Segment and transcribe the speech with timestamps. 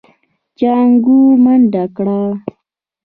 [0.59, 2.21] جانکو منډه کړه.